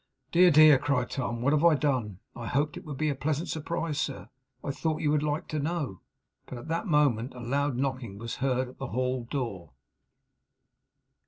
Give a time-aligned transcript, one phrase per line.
[0.31, 2.17] 'Dear, dear!' cried Tom, 'what have I done?
[2.35, 4.29] I hoped it would be a pleasant surprise, sir.
[4.63, 6.01] I thought you would like to know.'
[6.47, 9.73] But at that moment a loud knocking was heard at the hall door.